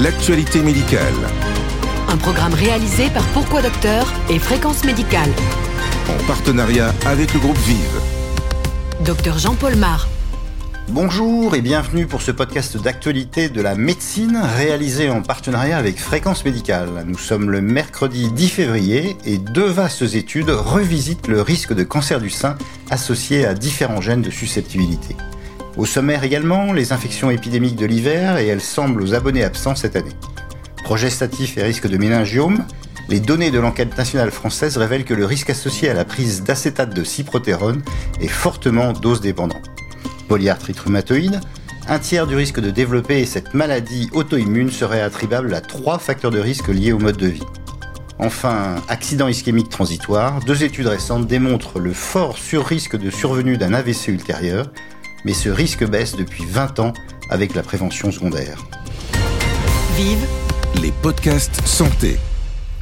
[0.00, 1.14] l'actualité médicale.
[2.08, 5.30] Un programme réalisé par Pourquoi Docteur et Fréquence Médicale.
[6.08, 8.00] En partenariat avec le groupe Vive.
[9.04, 10.08] Docteur Jean-Paul Mar.
[10.88, 16.44] Bonjour et bienvenue pour ce podcast d'actualité de la médecine réalisé en partenariat avec Fréquence
[16.44, 17.04] Médicale.
[17.04, 22.20] Nous sommes le mercredi 10 février et deux vastes études revisitent le risque de cancer
[22.20, 22.56] du sein
[22.90, 25.16] associé à différents gènes de susceptibilité.
[25.76, 29.96] Au sommaire également, les infections épidémiques de l'hiver et elles semblent aux abonnés absents cette
[29.96, 30.16] année.
[30.84, 32.64] Progestatif et risque de méningiome,
[33.08, 36.94] les données de l'enquête nationale française révèlent que le risque associé à la prise d'acétate
[36.94, 37.82] de cyprotérone
[38.20, 39.60] est fortement dose dépendant
[40.28, 41.40] polyarthrite rhumatoïde,
[41.88, 46.38] un tiers du risque de développer cette maladie auto-immune serait attribuable à trois facteurs de
[46.38, 47.46] risque liés au mode de vie.
[48.18, 54.08] Enfin, accident ischémique transitoire, deux études récentes démontrent le fort surrisque de survenue d'un AVC
[54.08, 54.70] ultérieur,
[55.24, 56.92] mais ce risque baisse depuis 20 ans
[57.30, 58.64] avec la prévention secondaire.
[59.96, 60.26] Vive
[60.80, 62.16] Les podcasts santé.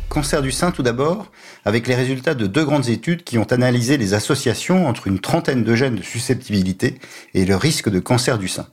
[0.08, 1.30] Cancer du sein tout d'abord,
[1.64, 5.64] avec les résultats de deux grandes études qui ont analysé les associations entre une trentaine
[5.64, 6.98] de gènes de susceptibilité
[7.34, 8.66] et le risque de cancer du sein.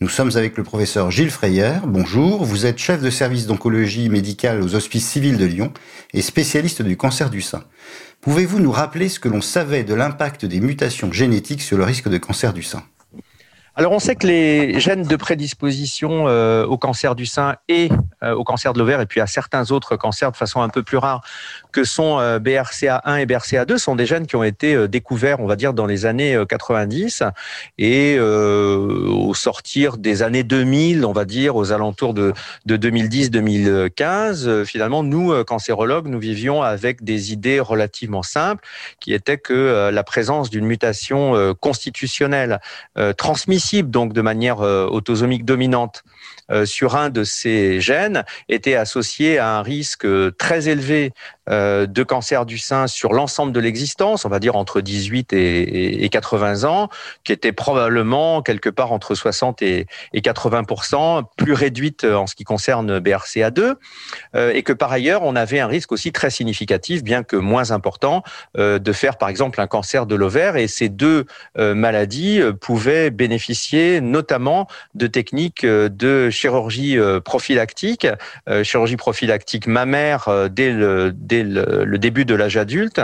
[0.00, 1.80] Nous sommes avec le professeur Gilles Freyer.
[1.84, 5.72] Bonjour, vous êtes chef de service d'oncologie médicale aux hospices civils de Lyon
[6.14, 7.64] et spécialiste du cancer du sein.
[8.20, 12.08] Pouvez-vous nous rappeler ce que l'on savait de l'impact des mutations génétiques sur le risque
[12.08, 12.84] de cancer du sein?
[13.78, 17.90] Alors on sait que les gènes de prédisposition euh, au cancer du sein et
[18.24, 20.82] euh, au cancer de l'ovaire et puis à certains autres cancers de façon un peu
[20.82, 21.22] plus rare
[21.72, 25.56] que sont euh, BRCA1 et BRCA2 sont des gènes qui ont été découverts on va
[25.56, 27.22] dire dans les années 90
[27.78, 32.32] et au sortir des années 2000 on va dire aux alentours de,
[32.66, 38.64] de 2010-2015 finalement nous cancérologues nous vivions avec des idées relativement simples
[39.00, 42.60] qui étaient que la présence d'une mutation constitutionnelle
[43.16, 46.17] transmissible donc de manière euh, autosomique dominante euh,
[46.64, 51.12] sur un de ces gènes était associé à un risque très élevé
[51.48, 56.08] euh, de cancer du sein sur l'ensemble de l'existence, on va dire entre 18 et,
[56.10, 56.88] 80 ans,
[57.24, 62.98] qui était probablement quelque part entre 60 et, 80% plus réduite en ce qui concerne
[62.98, 63.74] BRCA2,
[64.34, 68.22] et que par ailleurs on avait un risque aussi très significatif, bien que moins important,
[68.56, 71.24] de faire par exemple un cancer de l'ovaire, et ces deux
[71.56, 78.06] maladies pouvaient bénéficier notamment de techniques de chirurgie euh, prophylactique,
[78.48, 83.00] euh, chirurgie prophylactique mammaire euh, dès le, dès le, début de l'âge adulte.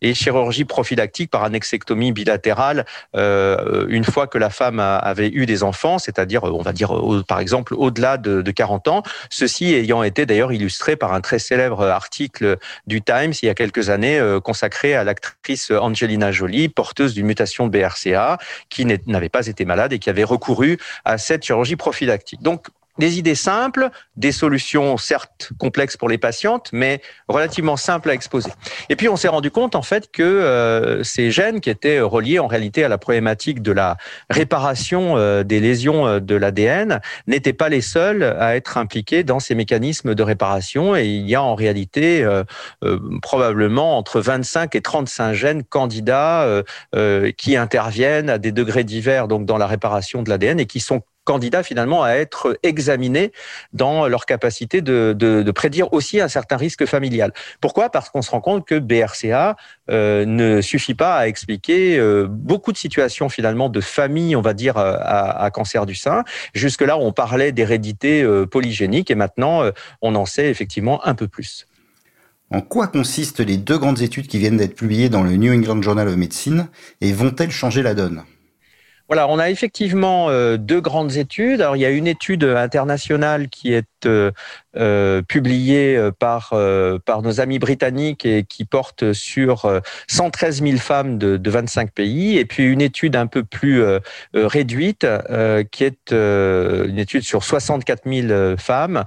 [0.00, 5.98] Et chirurgie prophylactique par annexectomie bilatérale une fois que la femme avait eu des enfants,
[5.98, 6.92] c'est-à-dire on va dire
[7.26, 11.38] par exemple au-delà de, de 40 ans, ceci ayant été d'ailleurs illustré par un très
[11.38, 12.56] célèbre article
[12.86, 17.66] du Times il y a quelques années consacré à l'actrice Angelina Jolie, porteuse d'une mutation
[17.66, 18.38] de BRCA,
[18.70, 22.42] qui n'avait pas été malade et qui avait recouru à cette chirurgie prophylactique.
[22.42, 28.14] Donc des idées simples, des solutions certes complexes pour les patientes, mais relativement simples à
[28.14, 28.50] exposer.
[28.88, 32.38] Et puis on s'est rendu compte en fait que euh, ces gènes qui étaient reliés
[32.38, 33.96] en réalité à la problématique de la
[34.30, 39.40] réparation euh, des lésions euh, de l'ADN n'étaient pas les seuls à être impliqués dans
[39.40, 40.96] ces mécanismes de réparation.
[40.96, 42.26] Et il y a en réalité
[43.22, 46.62] probablement entre 25 et 35 gènes candidats
[47.36, 51.02] qui interviennent à des degrés divers donc dans la réparation de l'ADN et qui sont
[51.28, 53.32] candidats finalement à être examinés
[53.74, 57.34] dans leur capacité de, prédire aussi un certain risque familial.
[57.60, 57.90] Pourquoi?
[57.90, 59.54] Parce qu'on se rend compte que BRCA
[59.90, 64.54] euh, ne suffit pas à expliquer euh, beaucoup de situations finalement de famille, on va
[64.54, 66.24] dire, euh, à cancer du sein.
[66.54, 71.66] Jusque-là, on parlait d'hérédité polygénique et maintenant, on en sait effectivement un peu plus.
[72.50, 75.82] En quoi consistent les deux grandes études qui viennent d'être publiées dans le New England
[75.82, 76.68] Journal of Medicine
[77.02, 78.24] et vont-elles changer la donne?
[79.08, 81.62] Voilà, on a effectivement euh, deux grandes études.
[81.62, 84.30] Alors, il y a une étude internationale qui est euh,
[84.76, 91.50] euh, publiée par nos amis britanniques et qui porte sur 113 000 femmes de, de
[91.50, 93.82] 25 pays, et puis une étude un peu plus
[94.34, 95.06] réduite
[95.72, 99.04] qui est une étude sur 64 000 femmes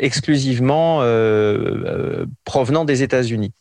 [0.00, 0.98] exclusivement
[2.44, 3.52] provenant des États-Unis.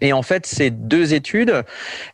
[0.00, 1.64] Et en fait, ces deux études,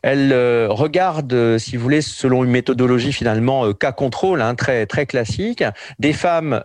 [0.03, 4.55] elles euh, regardent, euh, si vous voulez, selon une méthodologie finalement euh, cas contrôle, hein,
[4.55, 5.62] très très classique,
[5.99, 6.62] des femmes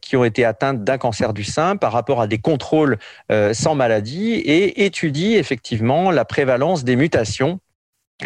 [0.00, 2.98] qui ont été atteintes d'un cancer du sein par rapport à des contrôles
[3.52, 7.60] sans maladie et étudient effectivement la prévalence des mutations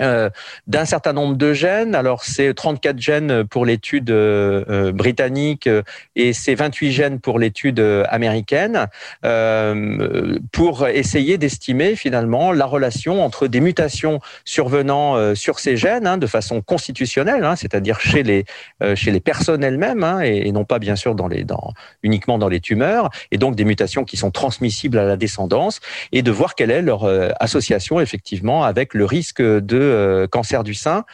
[0.00, 0.31] euh,
[0.67, 1.94] d'un certain nombre de gènes.
[1.94, 5.69] Alors, c'est 34 gènes pour l'étude euh, euh, britannique
[6.17, 8.87] et c'est 28 gènes pour l'étude américaine,
[10.52, 16.26] pour essayer d'estimer finalement la relation entre des mutations survenant sur ces gènes hein, de
[16.26, 18.44] façon constitutionnelle, hein, c'est-à-dire chez les
[18.94, 21.17] chez les personnes elles-mêmes hein, et, non pas bien sûr
[22.02, 25.81] uniquement dans les tumeurs, et donc des mutations qui sont transmissibles à la descendance,
[26.12, 27.05] et de voir quelle est leur
[27.41, 31.05] association effectivement avec le risque de euh, cancer du sein.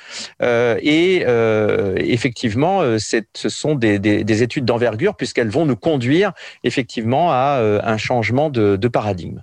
[0.42, 6.32] Euh, et euh, effectivement, ce sont des, études d'envergure puisqu'elles vont nous conduire
[6.64, 9.42] effectivement à un changement de, paradigme.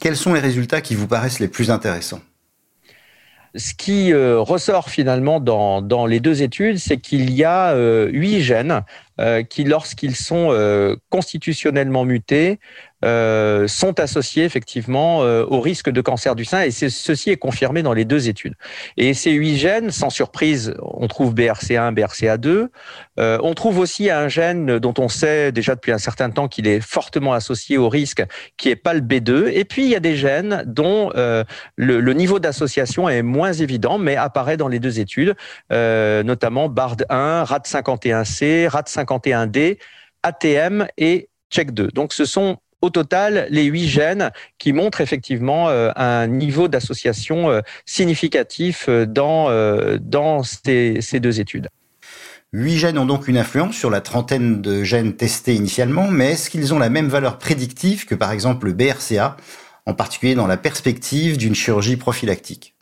[0.00, 2.20] Quels sont les résultats qui vous paraissent les plus intéressants?
[3.56, 7.74] Ce qui ressort finalement dans, les deux études, c'est qu'il y a
[8.06, 8.82] huit gènes
[9.48, 12.58] qui, lorsqu'ils sont constitutionnellement mutés,
[13.02, 17.82] euh, sont associés effectivement euh, au risque de cancer du sein et ceci est confirmé
[17.82, 18.52] dans les deux études.
[18.98, 22.68] Et ces huit gènes, sans surprise, on trouve BRCA1, BRCA2.
[23.18, 26.66] Euh, on trouve aussi un gène dont on sait déjà depuis un certain temps qu'il
[26.66, 28.22] est fortement associé au risque,
[28.58, 29.50] qui est PAL-B2.
[29.50, 31.46] Et puis il y a des gènes dont le,
[31.76, 35.34] le, niveau d'association est moins évident, mais apparaît dans les deux études,
[35.70, 38.68] notamment BARD1, RAD51C,
[39.10, 39.78] RAD51D,
[40.22, 41.92] ATM et CHEK2.
[41.92, 47.50] Donc ce sont au total les huit gènes qui montrent effectivement euh, un niveau d'association
[47.50, 49.50] euh, significatif euh, dans,
[50.00, 51.68] dans ces, ces deux études.
[52.52, 56.50] Huit gènes ont donc une influence sur la trentaine de gènes testés initialement, mais est-ce
[56.50, 59.36] qu'ils ont la même valeur prédictive que par exemple le BRCA,
[59.86, 62.74] en particulier dans la perspective d'une chirurgie prophylactique?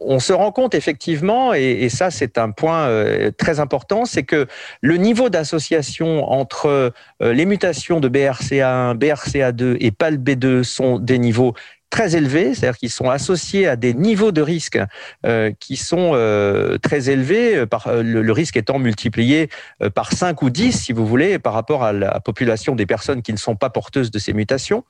[0.00, 4.46] On se rend compte effectivement, et, ça c'est un point euh, très important, c'est que
[4.80, 11.54] le niveau d'association entre euh, les mutations de BRCA1, BRCA2 et PALB2 sont des niveaux
[11.94, 14.80] très élevés, c'est-à-dire qu'ils sont associés à des niveaux de risque
[15.24, 19.48] euh, qui sont euh, très élevés, euh, le, risque étant multiplié
[19.94, 23.32] par 5 ou 10, si vous voulez, par rapport à la population des personnes qui
[23.32, 24.82] ne sont pas porteuses de ces mutations.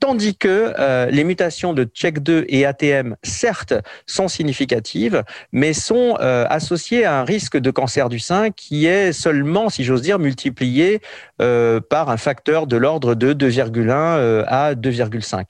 [0.00, 0.72] Tandis que
[1.10, 3.74] les mutations de CHEK2 et ATM, certes,
[4.06, 5.22] sont significatives,
[5.52, 10.02] mais sont associées à un risque de cancer du sein qui est seulement, si j'ose
[10.02, 11.00] dire, multiplié
[11.38, 15.44] par un facteur de l'ordre de 2,1 à 2,5.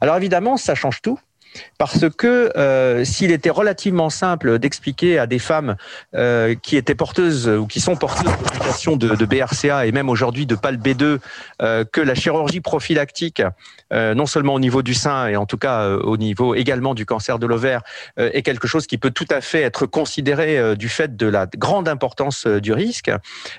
[0.00, 1.18] Alors évidemment, ça change tout
[1.78, 5.76] parce que euh, s'il était relativement simple d'expliquer à des femmes
[6.14, 8.32] euh, qui étaient porteuses ou qui sont porteuses
[8.86, 11.18] de de, BRCA et même aujourd'hui de PAL-B2
[11.62, 13.42] euh, que la chirurgie prophylactique,
[13.92, 17.38] non seulement au niveau du sein et en tout cas au niveau également du cancer
[17.38, 17.82] de l'ovaire,
[18.16, 21.88] est quelque chose qui peut tout à fait être considéré du fait de la grande
[21.88, 23.10] importance du risque,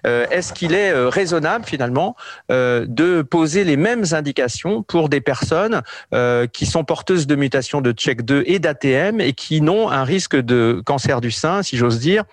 [0.03, 2.15] est-ce qu'il est raisonnable finalement
[2.49, 5.81] de poser les mêmes indications pour des personnes
[6.51, 10.35] qui sont porteuses de mutations de check 2 et d'ATM et qui n'ont un risque
[10.35, 12.23] de cancer du sein, si j'ose dire,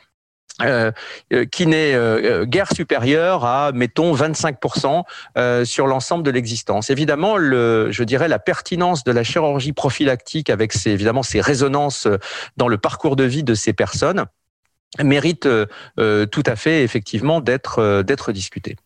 [0.62, 0.93] euh,
[1.33, 6.91] euh, qui n'est euh, guère supérieur à, mettons, 25% sur l'ensemble de l'existence.
[6.91, 12.06] Évidemment, je dirais la pertinence de la chirurgie prophylactique avec ses, évidemment ses résonances
[12.56, 14.27] dans le parcours de vie de ces personnes
[15.03, 15.49] mérite
[15.97, 18.77] tout à fait effectivement d'être d'être discutée.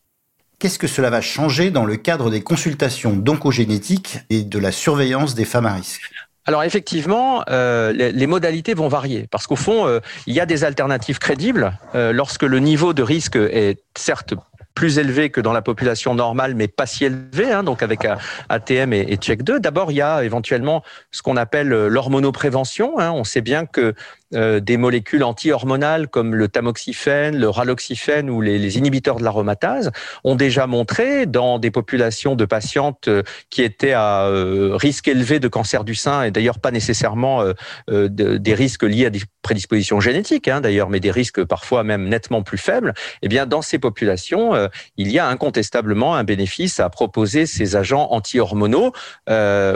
[0.57, 5.35] Qu'est-ce que cela va changer dans le cadre des consultations d'oncogénétique et de la surveillance
[5.35, 6.11] des femmes à risque?
[6.49, 10.63] Alors effectivement, euh, les, modalités vont varier parce qu'au fond, euh, il y a des
[10.63, 14.33] alternatives crédibles euh, lorsque le niveau de risque est certes
[14.73, 18.07] plus élevé que dans la population normale, mais pas si élevé, hein, donc avec
[18.49, 19.59] ATM et, et check 2.
[19.59, 20.81] D'abord, il y a éventuellement
[21.11, 22.97] ce qu'on appelle l'hormonoprévention.
[22.97, 23.11] Hein.
[23.11, 23.93] On sait bien que
[24.35, 29.91] euh, des molécules anti-hormonales comme le tamoxifène, le raloxifène ou les, inhibiteurs de l'aromatase
[30.23, 35.39] ont déjà montré dans des populations de patientes euh, qui étaient à euh, risque élevé
[35.39, 37.43] de cancer du sein et d'ailleurs pas nécessairement
[37.87, 42.43] des risques liés à des prédispositions génétiques, hein, d'ailleurs, mais des risques parfois même nettement
[42.43, 42.93] plus faibles.
[43.21, 44.53] Eh bien, dans ces populations,
[44.97, 48.91] il y a incontestablement un bénéfice à proposer ces agents anti-hormonaux.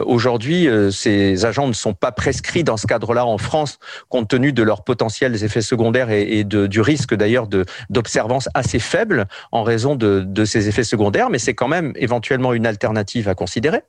[0.06, 4.64] Aujourd'hui, ces agents ne sont pas prescrits dans ce cadre-là en France, compte tenu de
[4.64, 7.48] leurs potentiels effets secondaires et, du risque d'ailleurs
[7.90, 12.66] d'observance assez faible en raison de ces effets secondaires, mais c'est quand même éventuellement une
[12.66, 13.82] alternative à considérer.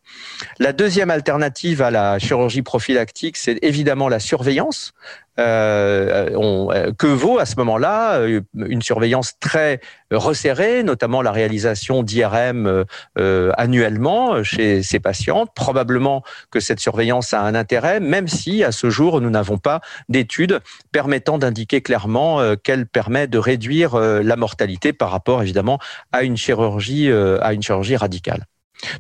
[0.59, 4.93] La deuxième alternative à la chirurgie prophylactique, c'est évidemment la surveillance.
[5.41, 9.81] Euh, on, euh, que vaut à ce moment-là euh, une surveillance très
[10.13, 12.85] resserrée, notamment la réalisation d'IRM
[13.19, 15.51] euh, annuellement chez ces patientes.
[15.55, 19.81] Probablement que cette surveillance a un intérêt, même si à ce jour nous n'avons pas
[20.09, 20.61] d'études
[20.93, 25.79] permettant d'indiquer clairement qu'elle permet de réduire la mortalité par rapport évidemment
[26.13, 28.45] à une chirurgie à une chirurgie radicale.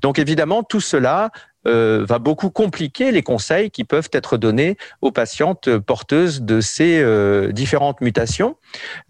[0.03, 1.31] Donc évidemment, tout cela
[1.65, 7.05] va beaucoup compliquer les conseils qui peuvent être donnés aux patientes porteuses de ces
[7.53, 8.57] différentes mutations.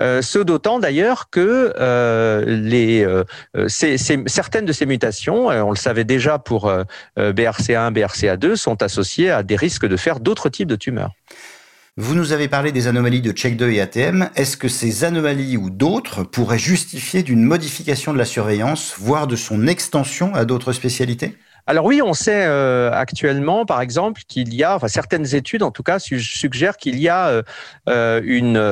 [0.00, 1.72] ce d'autant d'ailleurs que
[2.46, 3.06] les,
[3.68, 6.72] certaines de ces mutations, on le savait déjà pour
[7.16, 11.12] BRCA1, BRCA2, sont associées à des risques de faire d'autres types de tumeurs.
[11.96, 14.28] Vous nous avez parlé des anomalies de check-2 et ATM.
[14.34, 19.36] Est-ce que ces anomalies ou d'autres pourraient justifier d'une modification de la surveillance, voire de
[19.36, 21.36] son extension à d'autres spécialités?
[21.66, 25.70] Alors oui, on sait euh, actuellement, par exemple, qu'il y a, enfin certaines études en
[25.70, 27.42] tout cas suggèrent qu'il y a euh,
[27.88, 28.62] euh, une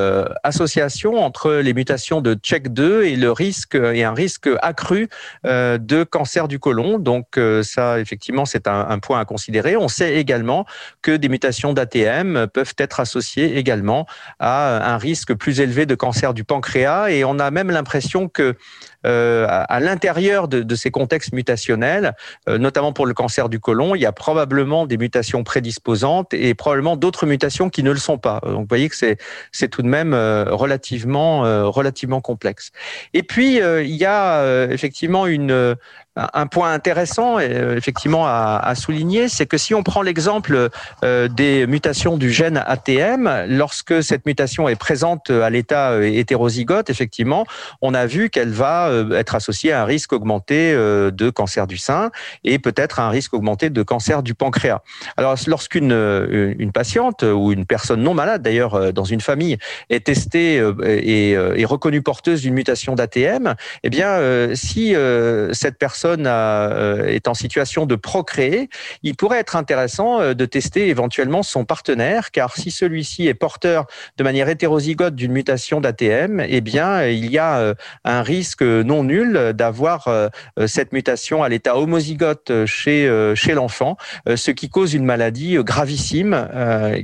[0.42, 5.08] association entre les mutations de CHEK2 et le risque et un risque accru
[5.44, 6.99] de cancer du côlon.
[6.99, 9.76] Donc ça, effectivement, c'est un, point à considérer.
[9.76, 10.66] On sait également
[11.00, 14.06] que des mutations d'ATM peuvent être associées également
[14.38, 18.56] à un risque plus élevé de cancer du pancréas et on a même l'impression que
[19.06, 22.14] euh, à, l'intérieur de, de, ces contextes mutationnels,
[22.49, 26.54] euh, notamment pour le cancer du côlon, il y a probablement des mutations prédisposantes et
[26.54, 28.40] probablement d'autres mutations qui ne le sont pas.
[28.44, 29.18] Donc vous voyez que c'est
[29.50, 32.71] c'est tout de même euh, relativement relativement complexe.
[33.14, 35.76] Et puis il y a effectivement une
[36.16, 40.69] un point intéressant, euh, effectivement, à, à souligner, c'est que si on prend l'exemple
[41.04, 46.90] euh, des mutations du gène ATM, lorsque cette mutation est présente à l'état euh, hétérozygote,
[46.90, 47.47] effectivement,
[47.81, 52.11] on a vu qu'elle va être associée à un risque augmenté de cancer du sein
[52.45, 54.81] et peut-être un risque augmenté de cancer du pancréas.
[55.16, 59.59] Alors, lorsqu'une une patiente ou une personne non malade, d'ailleurs, dans une famille,
[59.90, 64.19] est testée et est reconnue porteuse d'une mutation d'ATM, eh bien,
[64.54, 64.95] si
[65.52, 68.68] cette personne euh, est en situation de procréer,
[69.02, 73.87] il pourrait être intéressant euh, de tester éventuellement son partenaire, car si celui-ci est porteur
[74.16, 79.04] de manière hétérozygote d'une mutation d'ATM, eh bien, il y a euh, un risque non
[79.04, 80.09] nul d'avoir
[80.66, 83.97] cette mutation à l'état homozygote chez, chez l'enfant,
[84.35, 86.49] ce qui cause une maladie gravissime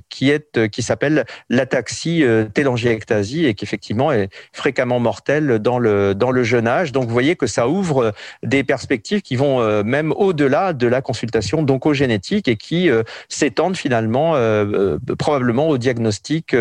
[0.09, 2.25] qui est qui s'appelle l'ataxie
[2.55, 6.93] télangiectasie et qui effectivement est fréquemment mortelle dans le dans le jeune âge.
[6.93, 8.13] Donc vous voyez que ça ouvre
[8.43, 13.77] des perspectives qui vont euh, même au-delà de la consultation d'oncogénétique et qui euh, s'étendent
[13.77, 16.57] finalement euh, probablement au diagnostic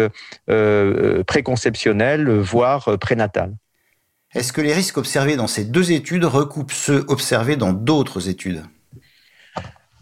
[1.26, 3.54] préconceptionnel, voire prénatal.
[4.34, 8.64] Est-ce que les risques observés dans ces deux études recoupent ceux observés dans d'autres études?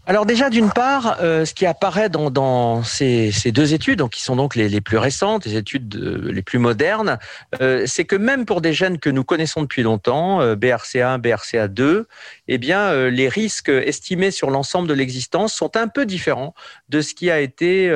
[0.07, 4.35] Alors déjà, d'une part, euh, ce qui apparaît dans, ces, deux études, donc qui sont
[4.35, 7.17] donc les, plus récentes, les études euh, les plus modernes,
[7.59, 12.03] euh, c'est que même pour des gènes que nous connaissons depuis longtemps, BRCA1, BRCA2,
[12.47, 16.53] eh bien, les risques estimés sur l'ensemble de l'existence sont un peu différents
[16.89, 17.91] de ce qui a été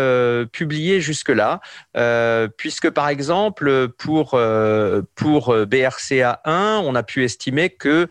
[0.51, 1.62] publié jusque-là,
[2.58, 4.39] puisque par exemple pour
[5.16, 8.08] pour BRCA1, on a pu estimer que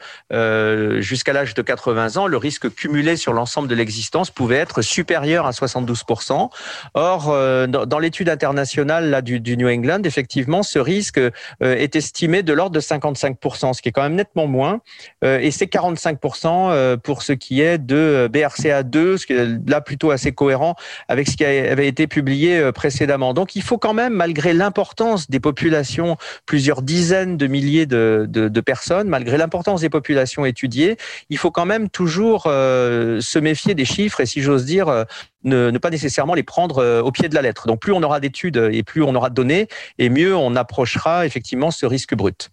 [1.01, 3.88] jusqu'à l'âge de 80 ans, le risque cumulé sur l'ensemble de l'existence
[4.35, 6.51] pouvait être supérieure à 72%.
[6.95, 11.31] Or, euh, dans, l'étude internationale là, du, New England, effectivement, ce risque euh,
[11.61, 14.81] est estimé de l'ordre de 55%, ce qui est quand même nettement moins.
[15.25, 20.11] Euh, et c'est 45% pour ce qui est de BRCA2, ce qui est là plutôt
[20.11, 20.77] assez cohérent
[21.09, 23.35] avec ce qui avait été publié précédemment.
[23.35, 26.17] Donc, il faut quand même, malgré l'importance des populations,
[26.47, 30.97] plusieurs dizaines de milliers de personnes, malgré l'importance des populations étudiées,
[31.31, 35.05] il faut quand même toujours se méfier des chiffres et si j'ose dire, euh,
[35.45, 37.67] ne, pas nécessairement les prendre euh, au pied de la lettre.
[37.67, 41.25] Donc plus on aura d'études et plus on aura de données, et mieux on approchera
[41.25, 42.51] effectivement ce risque brut.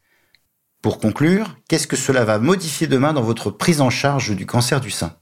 [0.82, 4.79] Pour conclure, qu'est-ce que cela va modifier demain dans votre prise en charge du cancer
[4.79, 5.17] du sein?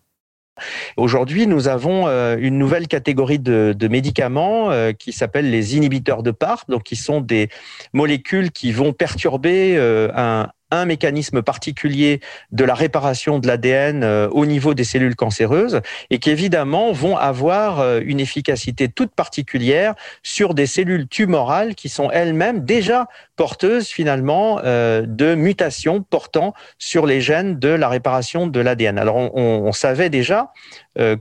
[0.97, 4.69] Aujourd'hui, nous avons euh, une nouvelle catégorie de, médicaments
[4.99, 7.49] qui s'appelle les inhibiteurs de PARP, donc qui sont des
[7.93, 9.77] molécules qui vont perturber
[10.15, 12.19] un, un mécanisme particulier
[12.51, 17.15] de la réparation de l'ADN euh, au niveau des cellules cancéreuses et qui évidemment vont
[17.15, 23.87] avoir euh, une efficacité toute particulière sur des cellules tumorales qui sont elles-mêmes déjà porteuses
[23.87, 28.97] finalement euh, de mutations portant sur les gènes de la réparation de l'ADN.
[28.97, 30.51] Alors on, on, savait déjà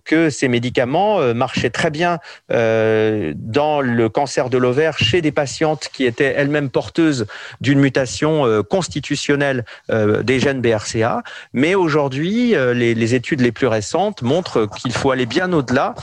[0.05, 2.19] que ces médicaments euh, marchaient très bien
[2.51, 7.27] euh, dans le cancer de l'ovaire chez des patientes qui étaient elles-mêmes porteuses
[7.61, 11.23] d'une mutation constitutionnelle des gènes BRCA.
[11.53, 15.95] Mais aujourd'hui, les, études les plus récentes montrent qu'il faut aller bien au-delà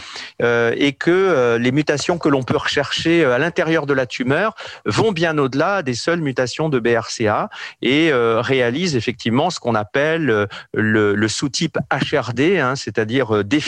[0.41, 5.37] et que les mutations que l'on peut rechercher à l'intérieur de la tumeur vont bien
[5.37, 7.49] au-delà des seules mutations de BRCA
[7.81, 13.58] et réalisent effectivement ce qu'on appelle le, le sous-type HRD, hein, c'est-à-dire des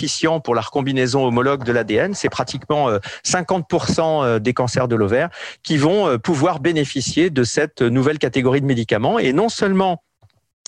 [0.43, 2.13] pour la recombinaison homologue de l'ADN.
[2.13, 2.89] C'est pratiquement
[3.25, 5.29] 50% euh, euh, des cancers de l'ovaire
[5.63, 9.19] qui vont euh, pouvoir bénéficier de cette nouvelle catégorie de médicaments.
[9.19, 10.03] Et non seulement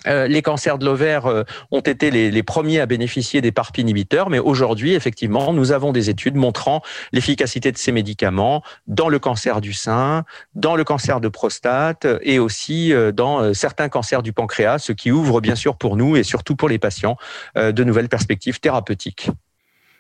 [0.07, 3.77] Euh, les cancers de l'ovaire euh, ont été les, les, premiers à bénéficier des PARP
[3.77, 6.81] inhibiteurs, mais aujourd'hui, effectivement, nous avons des études montrant
[7.11, 10.23] l'efficacité de ces médicaments dans le cancer du sein,
[10.55, 15.11] dans le cancer de prostate et aussi euh, dans certains cancers du pancréas, ce qui
[15.11, 17.17] ouvre bien sûr pour nous et surtout pour les patients
[17.55, 19.29] de nouvelles perspectives thérapeutiques.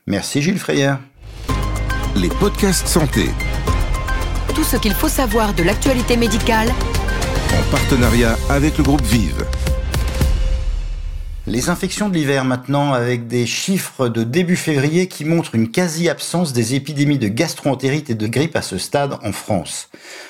[0.07, 0.93] Merci Gilles Freyer.
[2.15, 3.29] Les podcasts santé.
[4.55, 9.45] Tout ce qu'il faut savoir de l'actualité médicale en partenariat avec le groupe Vive.
[11.45, 16.53] Les infections de l'hiver maintenant, avec des chiffres de début février qui montrent une quasi-absence
[16.53, 19.89] des épidémies de gastroentérite et de grippe à ce stade en France.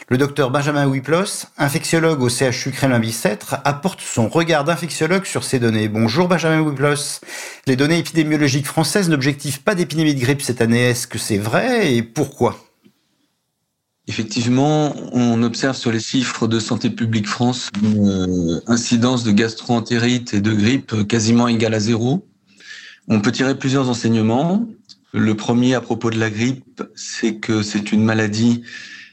[0.09, 5.87] Le docteur Benjamin Wiplos, infectiologue au CHU Kremlin-Bicêtre, apporte son regard d'infectiologue sur ces données.
[5.87, 7.19] Bonjour Benjamin Wiplos.
[7.67, 10.89] Les données épidémiologiques françaises n'objectivent pas d'épidémie de grippe cette année.
[10.89, 12.57] Est-ce que c'est vrai et pourquoi?
[14.07, 20.33] Effectivement, on observe sur les chiffres de Santé publique France une euh, incidence de gastroentérite
[20.33, 22.27] et de grippe quasiment égale à zéro.
[23.07, 24.67] On peut tirer plusieurs enseignements.
[25.13, 28.63] Le premier à propos de la grippe, c'est que c'est une maladie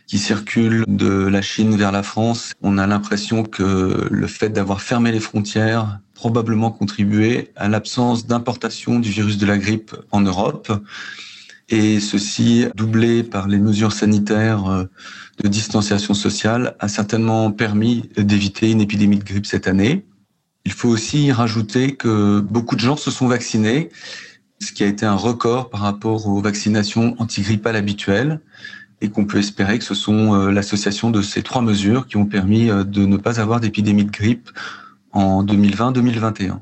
[0.09, 2.53] qui circule de la Chine vers la France.
[2.61, 8.99] On a l'impression que le fait d'avoir fermé les frontières probablement contribué à l'absence d'importation
[8.99, 10.73] du virus de la grippe en Europe
[11.71, 14.85] et ceci, doublé par les mesures sanitaires euh,
[15.43, 20.05] de distanciation sociale, a certainement permis d'éviter une épidémie de grippe cette année.
[20.65, 23.89] Il faut aussi rajouter que beaucoup de gens se sont vaccinés,
[24.61, 28.41] ce qui a été un record par rapport aux vaccinations antigrippales habituelles,
[29.01, 32.27] et qu'on peut espérer que ce sont euh, l'association de ces trois mesures qui ont
[32.27, 34.51] permis euh, de ne pas avoir d'épidémie de grippe
[35.13, 36.59] en 2020-2021.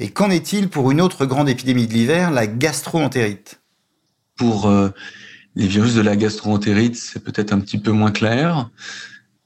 [0.00, 3.60] Et qu'en est-il pour une autre grande épidémie de l'hiver, la gastroentérite?
[4.36, 4.90] Pour euh,
[5.54, 8.70] les virus de la gastroentérite, c'est peut-être un petit peu moins clair,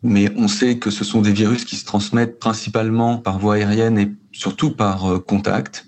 [0.02, 3.98] mais on sait que ce sont des virus qui se transmettent principalement par voie aérienne
[3.98, 5.86] et surtout par euh, contact.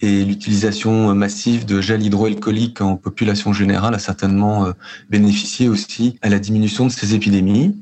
[0.00, 4.72] Et l'utilisation massive de gel hydroalcoolique en population générale a certainement euh,
[5.10, 7.76] bénéficié aussi à la diminution de ces épidémies.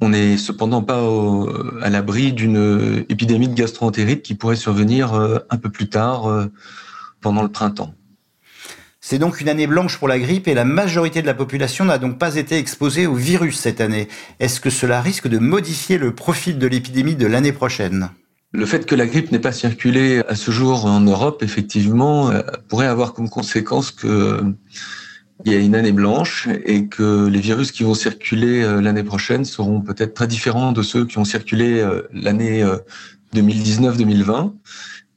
[0.00, 1.02] On n'est cependant pas
[1.82, 6.48] à l'abri d'une épidémie de gastroentérite qui pourrait survenir un peu plus tard
[7.20, 7.92] pendant le printemps.
[9.10, 11.96] C'est donc une année blanche pour la grippe et la majorité de la population n'a
[11.96, 14.06] donc pas été exposée au virus cette année.
[14.38, 18.10] Est-ce que cela risque de modifier le profil de l'épidémie de l'année prochaine?
[18.52, 22.42] Le fait que la grippe n'ait pas circulé à ce jour en Europe, effectivement, euh,
[22.68, 24.42] pourrait avoir comme conséquence que euh,
[25.46, 29.46] y a une année blanche et que les virus qui vont circuler euh, l'année prochaine
[29.46, 32.62] seront peut-être très différents de ceux qui ont circulé l'année
[33.34, 34.52] 2019-2020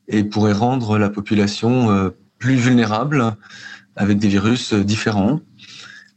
[0.08, 3.36] et pourraient rendre la population plus vulnérable
[3.96, 5.40] avec des virus euh, différents.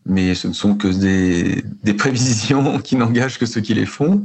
[0.07, 4.25] Mais ce ne sont que des, prévisions qui n'engagent que ceux qui les font.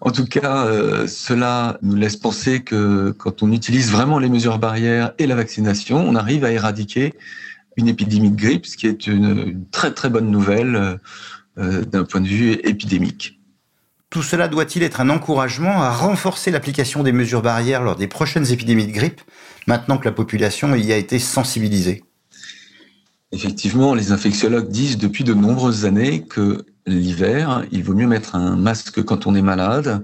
[0.00, 4.58] En tout cas, euh, cela nous laisse penser que quand on utilise vraiment les mesures
[4.58, 7.12] barrières et la vaccination, on arrive à éradiquer
[7.76, 10.98] une épidémie de grippe, ce qui est une, très très bonne nouvelle
[11.58, 13.40] euh, d'un point de vue épidémique.
[14.08, 18.50] Tout cela doit-il être un encouragement à renforcer l'application des mesures barrières lors des prochaines
[18.50, 19.20] épidémies de grippe,
[19.68, 22.02] maintenant que la population y a été sensibilisée?
[23.32, 28.56] Effectivement, les infectiologues disent depuis de nombreuses années que l'hiver, il vaut mieux mettre un
[28.56, 30.02] masque quand on est malade,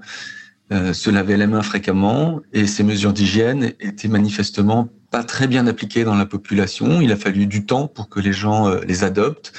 [0.72, 5.66] euh, se laver les mains fréquemment, et ces mesures d'hygiène étaient manifestement pas très bien
[5.66, 7.00] appliquées dans la population.
[7.00, 9.52] Il a fallu du temps pour que les gens euh, les adoptent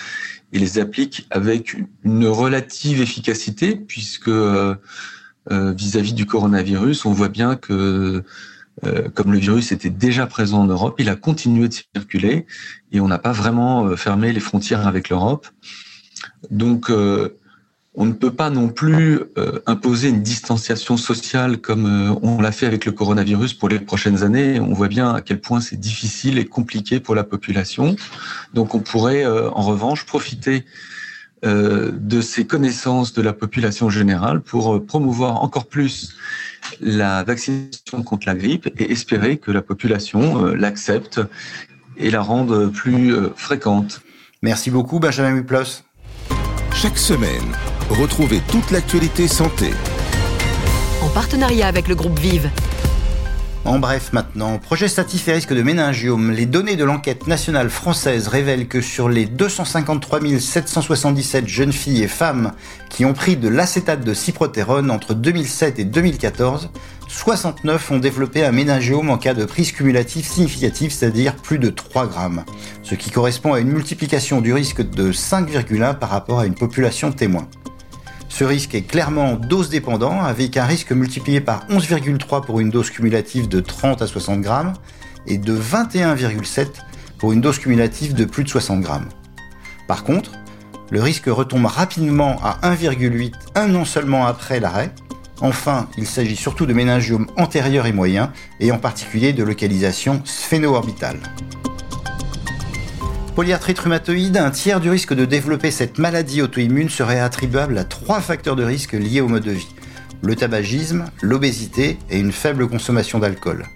[0.53, 4.75] et les appliquent avec une relative efficacité, puisque euh,
[5.49, 8.23] vis-à-vis -vis du coronavirus, on voit bien que
[8.85, 12.45] euh, comme le virus était déjà présent en Europe, il a continué de circuler
[12.91, 15.47] et on n'a pas vraiment euh, fermé les frontières avec l'Europe.
[16.51, 17.37] Donc, euh,
[17.99, 19.21] on ne peut pas non plus
[19.65, 24.59] imposer une distanciation sociale comme on l'a fait avec le coronavirus pour les prochaines années.
[24.59, 27.95] On voit bien à quel point c'est difficile et compliqué pour la population.
[28.53, 30.63] Donc, on pourrait en revanche profiter
[31.43, 36.15] de ces connaissances de la population générale pour promouvoir encore plus
[36.81, 41.21] la vaccination contre la grippe et espérer que la population euh, l'accepte
[41.97, 44.01] et la rende plus euh, fréquente.
[44.41, 45.83] Merci beaucoup Benjamin Wiplos.
[46.73, 47.55] Chaque semaine,
[47.89, 49.71] retrouvez toute l'actualité santé.
[51.01, 52.49] En partenariat avec le groupe Vive.
[53.67, 56.31] En bref maintenant, projet statif et risque de méningiome.
[56.31, 62.07] Les données de l'enquête nationale française révèlent que sur les 253 777 jeunes filles et
[62.07, 62.53] femmes
[62.89, 66.69] qui ont pris de l'acétate de cyprotérone entre 2007 et 2014,
[67.09, 72.07] 69 ont développé un méningiome en cas de prise cumulative significative, c'est-à-dire plus de 3
[72.07, 72.45] grammes,
[72.83, 77.11] ce qui correspond à une multiplication du risque de 5,1 par rapport à une population
[77.11, 77.49] témoin.
[78.37, 82.91] Ce risque est clairement dose dépendant avec un risque multiplié par 11,3 pour une dose
[82.91, 84.73] cumulative de 30 à 60 grammes
[85.25, 86.67] et de 21,7
[87.17, 89.09] pour une dose cumulative de plus de 60 grammes.
[89.87, 90.33] Par contre,
[90.91, 94.91] le risque retombe rapidement à 1,8 un an seulement après l'arrêt.
[95.41, 101.17] Enfin, il s'agit surtout de méningiomes antérieurs et moyens, et en particulier de localisation sphéno-orbitale.
[103.37, 108.19] Polyarthrite rhumatoïde, un tiers du risque de développer cette maladie auto-immune serait attribuable à trois
[108.19, 109.67] facteurs de risque liés au mode de vie.
[110.23, 113.67] Le tabagisme, l'obésité et une faible consommation d'alcool.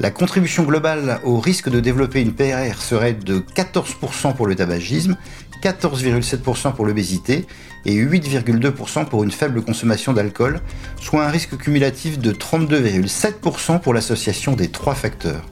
[0.00, 5.16] La contribution globale au risque de développer une PRR serait de 14% pour le tabagisme,
[5.62, 7.46] 14,7% pour l'obésité
[7.86, 10.60] et 8,2% pour une faible consommation d'alcool,
[11.00, 15.44] soit un risque cumulatif de 32,7% pour l'association des trois facteurs.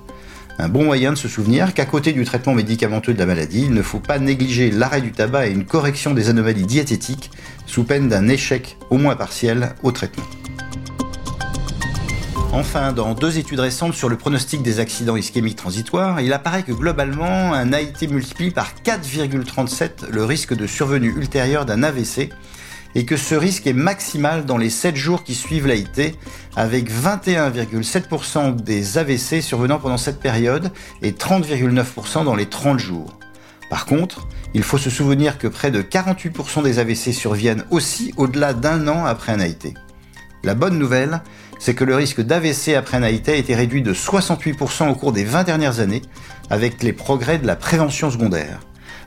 [0.59, 3.75] Un bon moyen de se souvenir qu'à côté du traitement médicamenteux de la maladie, il
[3.75, 7.31] ne faut pas négliger l'arrêt du tabac et une correction des anomalies diététiques
[7.67, 10.25] sous peine d'un échec au moins partiel au traitement.
[12.53, 16.73] Enfin, dans deux études récentes sur le pronostic des accidents ischémiques transitoires, il apparaît que
[16.73, 22.31] globalement, un AIT multiplie par 4,37 le risque de survenue ultérieure d'un AVC
[22.97, 26.15] et que ce risque est maximal dans les 7 jours qui suivent l'AIT,
[26.57, 33.19] avec 21,7% des AVC survenant pendant cette période et 30,9% dans les 30 jours.
[33.69, 38.55] Par contre, il faut se souvenir que près de 48% des AVC surviennent aussi au-delà
[38.55, 39.75] d'un an après un AIT.
[40.43, 41.21] La bonne nouvelle,
[41.59, 45.13] c'est que le risque d'AVC après un AIT a été réduit de 68% au cours
[45.13, 46.03] des 20 dernières années
[46.49, 48.61] avec les progrès de la prévention secondaire.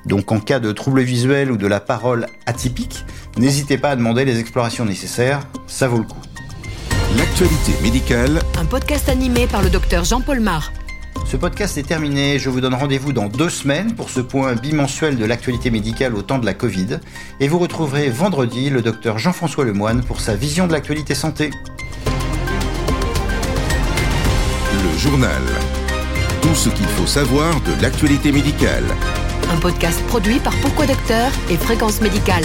[0.05, 3.05] Donc en cas de troubles visuels ou de la parole atypique,
[3.37, 6.21] n'hésitez pas à demander les explorations nécessaires, ça vaut le coup.
[7.17, 8.39] L'actualité médicale.
[8.59, 10.71] Un podcast animé par le docteur Jean-Paul Mar.
[11.25, 15.15] Ce podcast est terminé, je vous donne rendez-vous dans deux semaines pour ce point bimensuel
[15.17, 16.99] de l'actualité médicale au temps de la Covid.
[17.39, 21.51] Et vous retrouverez vendredi le docteur Jean-François Lemoine pour sa vision de l'actualité santé.
[24.73, 25.41] Le journal.
[26.41, 28.85] Tout ce qu'il faut savoir de l'actualité médicale.
[29.49, 32.43] Un podcast produit par Pourquoi Docteur et Fréquence Médicale.